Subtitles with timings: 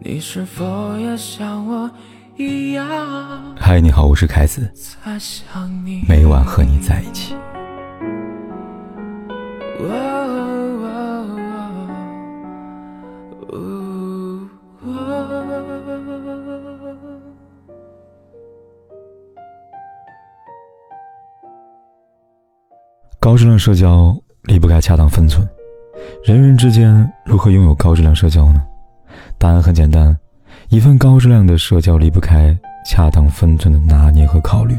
[0.00, 1.90] 你是否也像我
[2.36, 2.86] 一样？
[3.58, 4.70] 嗨，你好，我是凯子，
[6.06, 7.34] 每晚和你在一起。
[23.18, 25.46] 高质量社交离不开恰当分寸，
[26.24, 28.64] 人与人之间如何拥有高质量社交呢？
[29.38, 30.16] 答案很简单，
[30.68, 34.76] 一份高质量的社交离不开恰当分寸的拿捏和考虑，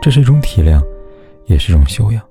[0.00, 0.80] 这是一种体谅，
[1.46, 2.22] 也是一种修养。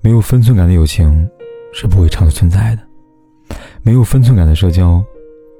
[0.00, 1.28] 没有分寸感的友情
[1.72, 5.04] 是不会长久存在的，没有分寸感的社交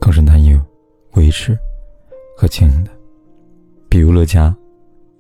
[0.01, 0.59] 更是难以
[1.15, 1.59] 维持
[2.37, 2.91] 和经营的。
[3.89, 4.55] 比如乐嘉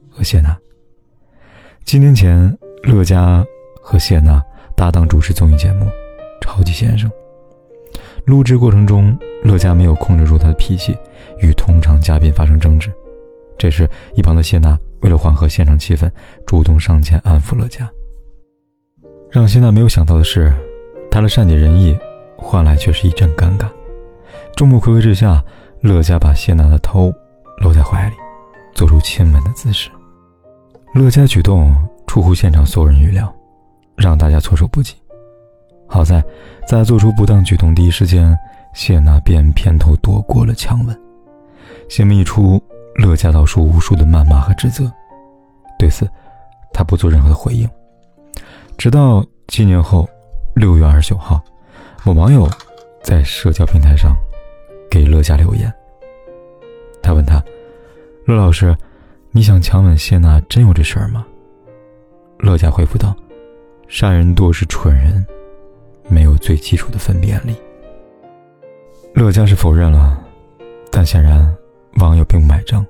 [0.08, 0.56] 和谢娜。
[1.84, 3.44] 几年前，乐嘉
[3.82, 4.40] 和谢娜
[4.76, 5.86] 搭档主持综艺节目
[6.40, 7.10] 《超级先生》。
[8.28, 10.94] 录制过程中，乐嘉没有控制住他的脾气，
[11.40, 12.92] 与同场嘉宾发生争执。
[13.56, 16.10] 这时，一旁的谢娜为了缓和现场气氛，
[16.46, 17.90] 主动上前安抚乐嘉。
[19.30, 20.52] 让谢娜没有想到的是，
[21.10, 21.98] 他的善解人意
[22.36, 23.66] 换来却是一阵尴尬。
[24.54, 25.42] 众目睽睽之下，
[25.80, 27.10] 乐嘉把谢娜的头
[27.62, 28.14] 搂在怀里，
[28.74, 29.88] 做出亲吻的姿势。
[30.92, 31.74] 乐嘉举动
[32.06, 33.34] 出乎现场所有人预料，
[33.96, 34.96] 让大家措手不及。
[35.98, 36.24] 好在，
[36.64, 38.38] 在做出不当举动第一时间，
[38.72, 40.96] 谢娜便偏头躲过了强吻。
[41.88, 42.62] 新闻一出，
[42.94, 44.88] 乐嘉遭受无数的谩骂和指责。
[45.76, 46.08] 对此，
[46.72, 47.68] 他不做任何的回应。
[48.76, 50.08] 直到七年后，
[50.54, 51.42] 六月二十九号，
[52.04, 52.48] 某网友
[53.02, 54.14] 在社交平台上
[54.88, 55.68] 给乐嘉留言。
[57.02, 57.42] 他问他
[58.24, 58.72] ：“乐老师，
[59.32, 61.26] 你想强吻谢娜，真有这事儿吗？”
[62.38, 63.16] 乐嘉回复道
[63.90, 65.26] ：“杀人多是蠢人。”
[66.08, 67.54] 没有最基础的分辨力。
[69.14, 70.18] 乐嘉是否认了，
[70.90, 71.54] 但显然
[71.96, 72.84] 网友并不买账。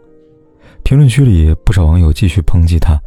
[0.82, 2.98] 评论区里不少网友继续抨击他：“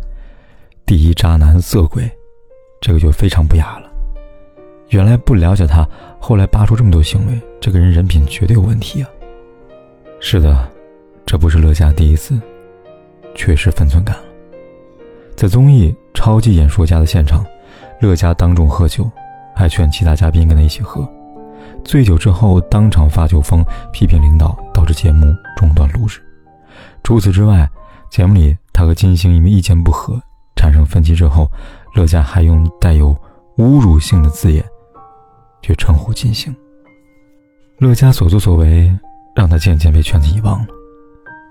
[0.86, 2.10] 第一渣男色鬼”，
[2.82, 3.90] 这个就非常不雅了。
[4.90, 5.88] 原来不了解他，
[6.20, 9.10] 后来扒出这么多行为，这个人人品绝对有问题啊！
[10.20, 10.70] 是的，
[11.26, 12.40] 这不是乐嘉第一次
[13.34, 14.24] 缺失分寸感了。
[15.36, 17.46] 在综艺《超级演说家》的现场，
[18.02, 19.10] 乐嘉当众喝酒。
[19.62, 21.08] 还劝其他嘉宾跟他一起喝，
[21.86, 23.64] 醉酒之后当场发酒疯，
[23.94, 26.20] 批评领导，导致节目中断录制。
[27.04, 27.70] 除此之外，
[28.10, 30.20] 节目里他和金星因为意见不合
[30.56, 31.48] 产生分歧之后，
[31.94, 33.16] 乐嘉还用带有
[33.58, 34.66] 侮辱性的字眼
[35.62, 36.52] 去称呼金星。
[37.78, 38.92] 乐嘉所作所为
[39.36, 40.68] 让他渐渐被圈子遗忘了，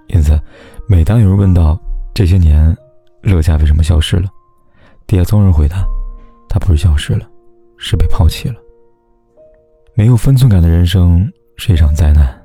[0.08, 0.36] 因此，
[0.88, 1.78] 每当有人问到
[2.12, 2.76] 这些年
[3.22, 4.28] 乐嘉为什么消失了，
[5.06, 5.86] 底下总有人回答：
[6.48, 7.29] 他不是消失了。
[7.82, 8.54] 是被抛弃了。
[9.94, 12.38] 没有分寸感的人生是一场灾难。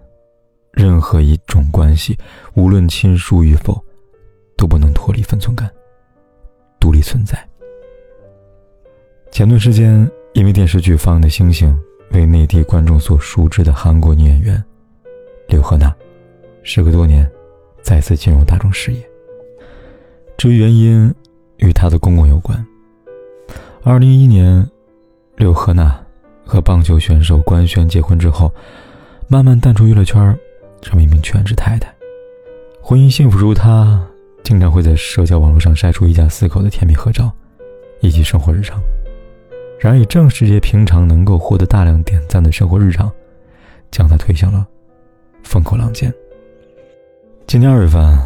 [0.72, 2.18] 任何一种关系，
[2.54, 3.82] 无论亲疏与否，
[4.58, 5.70] 都不能脱离分寸感，
[6.80, 7.38] 独立存在。
[9.32, 11.78] 前段时间，因为电视剧《放的星星》
[12.16, 14.62] 为内地观众所熟知的韩国女演员
[15.48, 15.94] 刘赫娜，
[16.64, 17.30] 时隔多年
[17.82, 19.00] 再次进入大众视野。
[20.38, 21.14] 至于原因，
[21.58, 22.66] 与她的公公有关。
[23.84, 24.66] 二零一一年。
[25.38, 26.00] 刘赫娜
[26.46, 28.50] 和棒球选手官宣结婚之后，
[29.28, 30.38] 慢慢淡出娱乐圈，
[30.82, 31.94] 成为一名全职太太。
[32.82, 34.02] 婚姻幸福如她，
[34.44, 37.30] 经常会在社交网络上晒出一家四口的甜蜜合照，
[38.00, 38.80] 以及生活日常。
[39.78, 43.12] 然而，也正是这些平常能够获得大量点赞的生活日常，
[43.92, 44.66] 将她推向了
[45.44, 46.14] 风口浪尖。
[47.46, 48.18] 今年二月份，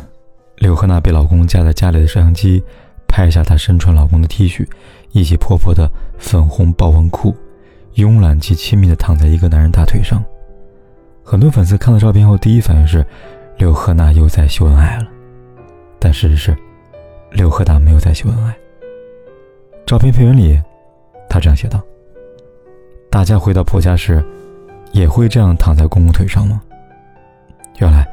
[0.58, 2.64] 刘赫娜被老公架在家里的摄像机。
[3.10, 4.66] 拍下她身穿老公的 T 恤，
[5.12, 7.36] 以及婆婆的粉红豹纹裤，
[7.96, 10.24] 慵懒及亲密地躺在一个男人大腿上。
[11.24, 13.06] 很多粉丝看到照片后，第一反应是
[13.58, 15.08] 刘赫娜又在秀恩爱了。
[16.00, 16.58] 但事实是，
[17.32, 18.56] 刘赫娜没有在秀恩爱。
[19.86, 20.60] 照片配文里，
[21.28, 21.82] 她这样写道
[23.12, 24.24] ：“大家回到婆家时，
[24.92, 26.62] 也会这样躺在公公腿上吗？”
[27.80, 28.08] 原来，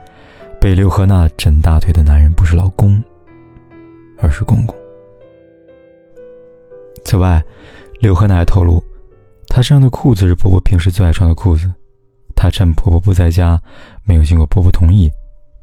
[0.61, 3.03] 被刘赫娜枕大腿的男人不是老公，
[4.19, 4.77] 而是公公。
[7.07, 7.41] 此外，
[8.01, 8.83] 刘赫娜还透露，
[9.47, 11.73] 她身上的裤子是婆婆平时最爱穿的裤子，
[12.35, 13.63] 她趁婆婆不在家，
[14.03, 15.09] 没有经过婆婆同意，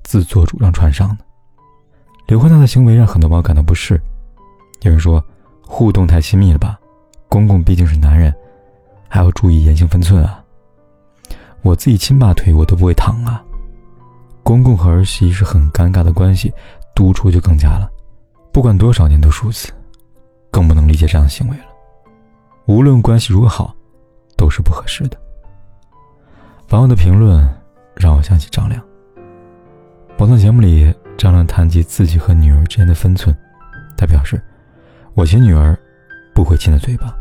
[0.04, 1.26] 自作主张穿上的。
[2.28, 4.00] 刘赫娜的行为让很多网友感到不适，
[4.84, 5.22] 有人说
[5.62, 6.80] 互动太亲密了吧，
[7.28, 8.34] 公公毕竟是男人，
[9.10, 10.42] 还要注意言行分寸啊。
[11.62, 13.44] 我自己亲爸腿我都不会躺啊，
[14.44, 16.54] 公公和儿媳是很尴尬的关系，
[16.96, 17.92] 独处就更加了，
[18.54, 19.70] 不管多少年都如此。
[20.54, 21.64] 更不能理解这样的行为了。
[22.68, 23.76] 无论关系如何好，
[24.38, 25.18] 都是不合适的。
[26.70, 27.44] 网友的评论
[27.96, 28.80] 让我想起张亮。
[30.16, 33.36] 某档节目里，张亮谈及自己和女儿之间的分寸，
[33.98, 34.40] 他表示
[35.16, 35.78] ：“我亲女儿，
[36.36, 37.14] 不会亲她嘴巴。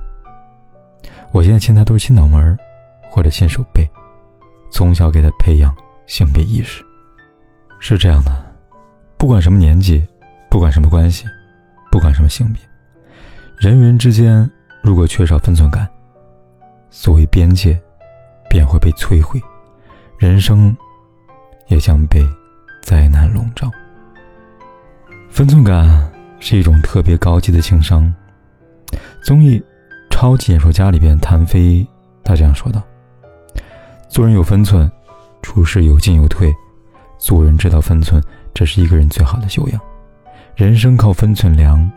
[1.33, 2.57] 我现在亲她都是亲脑门
[3.11, 3.89] 或者亲手背。
[4.71, 5.75] 从小给她培养
[6.07, 6.85] 性别意识。
[7.81, 8.31] 是这样的，
[9.17, 10.07] 不管什么年纪，
[10.49, 11.25] 不管什么关系，
[11.91, 12.63] 不管什么性别，
[13.63, 14.51] 人与人之间
[14.83, 15.89] 如果缺少分寸感，
[16.91, 17.81] 所谓边界
[18.51, 19.41] 便会被摧毁，
[20.19, 20.77] 人生
[21.69, 22.21] 也将被。”
[22.83, 23.71] 灾难笼罩。
[25.31, 28.13] 分寸感是一种特别高级的情商。
[29.23, 29.61] 综艺
[30.11, 31.87] 《超级演说家》里边，谭飞
[32.25, 32.83] 他这样说道
[34.11, 34.91] ：“做人有分寸，
[35.41, 36.53] 处事有进有退，
[37.17, 38.21] 做人知道分寸，
[38.53, 39.81] 这是一个人最好的修养。
[40.57, 41.89] 人生靠分寸量。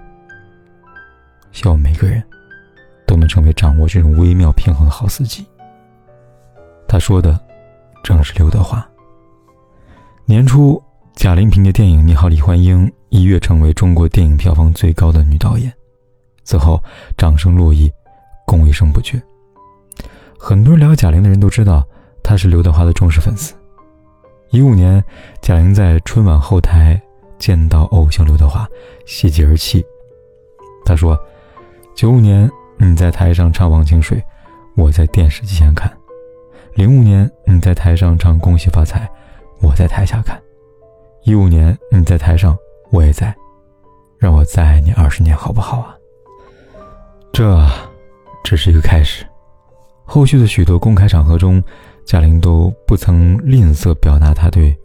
[1.56, 2.22] 希望每个人
[3.08, 5.44] 都能成为掌握这种微妙平衡的好司机。”
[6.86, 7.40] 他说的
[8.04, 8.86] 正是刘德华。
[10.26, 10.82] 年初，
[11.16, 15.72] 贾玲凭借电影《你好，李焕英》一跃成为中国电影票房最高的女导演。
[16.44, 16.84] 此后，
[17.18, 17.90] 掌声落溢，
[18.46, 19.22] 恭维声不绝。
[20.38, 21.88] 很多人聊贾玲的人都知道，
[22.22, 23.56] 她是刘德华的忠实粉丝。
[24.50, 25.04] 一五年，
[25.42, 27.02] 贾玲在春晚后台
[27.40, 28.68] 见到偶像刘德华，
[29.06, 29.84] 喜极而泣。
[30.84, 31.18] 她说
[31.96, 34.18] ：“九五年你在台上唱《忘情水》，
[34.76, 35.90] 我在电视机前看；
[36.74, 39.00] 零五年你在台上唱《恭喜发财》。”
[39.64, 40.40] 我在台下看，
[41.24, 42.56] 一五年你在台上，
[42.92, 43.34] 我也在，
[44.20, 45.96] 让我再爱你二十年，好不好啊？
[47.32, 47.66] 这
[48.44, 49.26] 只是一个开始，
[50.04, 51.64] 后续的许多公开场合中，
[52.06, 54.78] 贾玲都不曾吝啬表达她对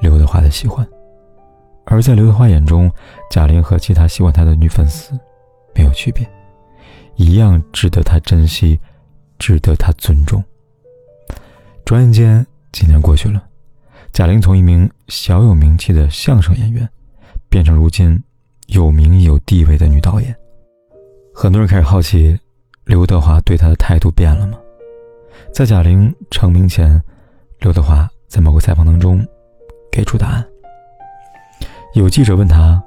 [0.00, 0.88] 刘德华的喜欢，
[1.84, 2.90] 而在刘德华眼中，
[3.30, 5.12] 贾玲和其他喜欢他的女粉丝
[5.74, 6.26] 没有区别，
[7.16, 8.78] 一样值得他珍惜，
[9.38, 10.42] 值得他尊重。
[11.84, 13.42] 转眼间，几年过去了。
[14.12, 16.88] 贾玲从一名小有名气的相声演员，
[17.50, 18.22] 变成如今
[18.66, 20.34] 有名有地位的女导演。
[21.34, 22.38] 很多人开始好奇，
[22.84, 24.58] 刘德华对她的态度变了吗？
[25.52, 27.00] 在贾玲成名前，
[27.60, 29.26] 刘德华在某个采访当中
[29.92, 30.46] 给出答案。
[31.94, 32.82] 有记者问他，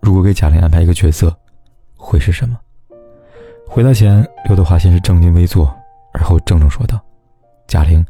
[0.00, 1.36] 如果给贾玲安排一个角色，
[1.96, 2.58] 会是什么？
[3.68, 5.70] 回答前，刘德华先是正襟危坐，
[6.14, 6.98] 而后郑重说道
[7.68, 8.04] ：“贾玲，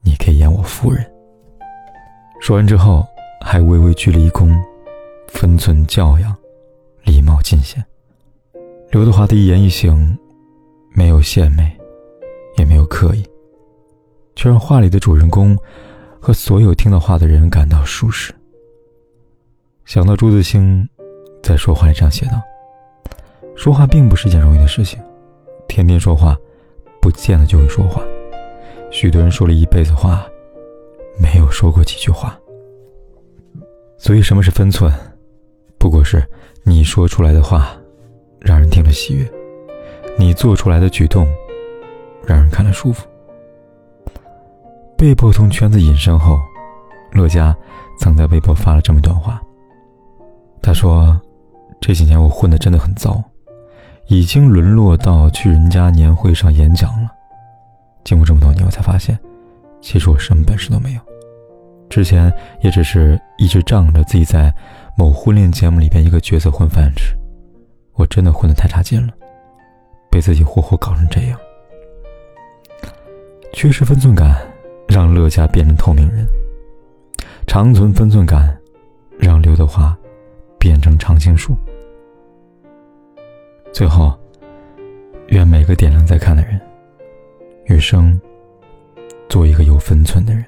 [0.00, 1.04] 你可以演我夫人。”
[2.40, 3.06] 说完之后，
[3.44, 4.58] 还微微鞠了一躬，
[5.28, 6.34] 分寸教养，
[7.02, 7.84] 礼貌尽显。
[8.90, 10.16] 刘德华的一言一行，
[10.94, 11.70] 没有献媚，
[12.56, 13.22] 也没有刻意，
[14.34, 15.58] 却让画里的主人公
[16.18, 18.34] 和所有听到话的人感到舒适。
[19.84, 20.88] 想到朱自清
[21.42, 22.40] 在说话里这样写道
[23.56, 25.00] ：“说话并不是件容易的事情，
[25.66, 26.36] 天天说话，
[27.00, 28.02] 不见得就会说话。
[28.90, 30.24] 许多人说了一辈子话。”
[31.18, 32.38] 没有说过几句话，
[33.96, 34.92] 所以什么是分寸？
[35.78, 36.22] 不过是
[36.62, 37.74] 你说出来的话，
[38.38, 39.24] 让人听了喜悦；
[40.18, 41.26] 你做出来的举动，
[42.22, 43.06] 让人看了舒服。
[44.94, 46.38] 被迫从圈子隐身后，
[47.12, 47.56] 乐嘉
[47.98, 49.40] 曾在微博发了这么一段话。
[50.60, 51.18] 他说
[51.80, 53.24] ：“这几年我混的真的很糟，
[54.08, 57.10] 已经沦落到去人家年会上演讲了。
[58.04, 59.18] 经过这么多年，我才发现。”
[59.82, 61.00] 其实我什么本事都没有，
[61.88, 64.52] 之前也只是一直仗着自己在
[64.96, 67.14] 某婚恋节目里边一个角色混饭吃，
[67.94, 69.12] 我真的混得太差劲了，
[70.10, 71.38] 被自己活活搞成这样。
[73.52, 74.34] 缺失分寸感，
[74.88, 76.26] 让乐嘉变成透明人；
[77.46, 78.58] 长存分寸感，
[79.20, 79.96] 让刘德华
[80.58, 81.56] 变成常青树。
[83.76, 84.18] 最后，
[85.26, 86.58] 愿每个点亮在看的人，
[87.66, 88.18] 余生。
[89.28, 90.42] 做一个有分寸的人，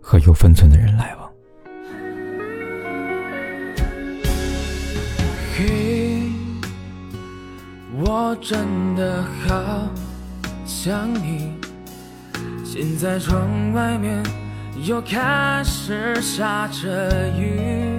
[0.00, 1.28] 和有分寸的人来往。
[5.56, 6.22] 嘿，
[8.04, 9.90] 我真的好
[10.64, 11.52] 想你。
[12.64, 14.22] 现在窗外面
[14.84, 17.93] 又开始下着雨，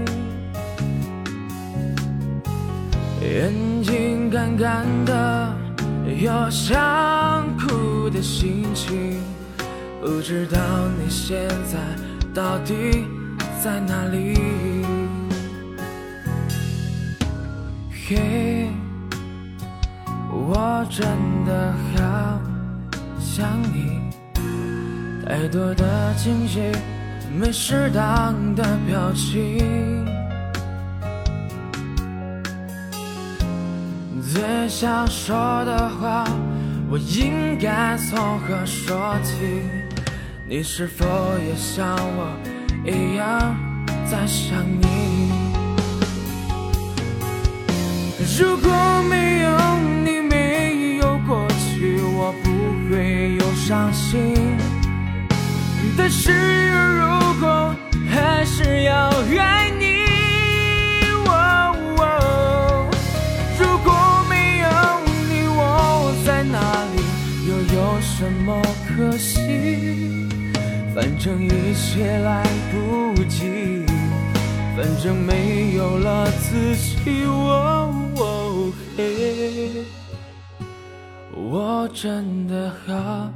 [3.35, 3.51] 眼
[3.83, 5.53] 睛干干的。
[6.21, 9.19] 有想哭的心情，
[9.99, 10.57] 不知道
[10.97, 11.77] 你现在
[12.33, 13.05] 到底
[13.61, 14.37] 在哪里？
[18.07, 18.69] 嘿，
[20.31, 21.05] 我真
[21.45, 22.39] 的好
[23.19, 23.99] 想你，
[25.25, 26.61] 太多的惊喜，
[27.37, 29.94] 没适当的表情。
[34.35, 36.25] 最想说的话，
[36.89, 39.61] 我应该从何说起？
[40.45, 41.05] 你是否
[41.39, 42.37] 也像我
[42.85, 43.55] 一样
[44.05, 45.31] 在想你？
[48.37, 48.69] 如果
[49.09, 49.49] 没有
[50.03, 54.35] 你，没有过去，我不会有伤心。
[55.97, 56.33] 但是
[70.95, 73.85] 反正一切来不及，
[74.77, 77.25] 反正没有了自己。
[77.25, 79.83] 哦嘿，
[81.35, 83.29] 我真的好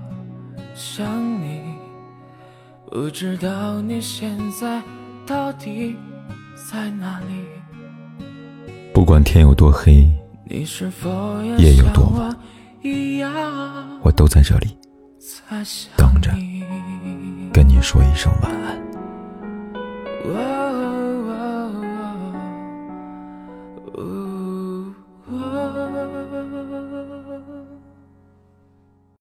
[0.74, 1.06] 想
[1.42, 1.60] 你，
[2.90, 4.82] 不知道你现在
[5.28, 5.98] 到底
[6.72, 8.24] 在哪里？
[8.94, 10.10] 不管天有多黑，
[10.46, 11.10] 你是否
[11.58, 12.34] 夜有多晚，
[14.02, 14.70] 我都在这里。
[15.98, 16.32] 等着，
[17.60, 20.59] 跟你说一声晚安。